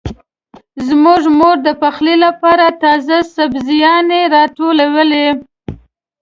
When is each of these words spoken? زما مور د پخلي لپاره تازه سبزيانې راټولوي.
زما 0.87 1.13
مور 1.37 1.57
د 1.67 1.69
پخلي 1.81 2.15
لپاره 2.25 2.65
تازه 2.83 3.17
سبزيانې 3.35 4.21
راټولوي. 4.35 5.27